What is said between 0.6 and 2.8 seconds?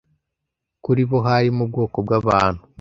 'Kuri bo harimo ubwoko bw'abantu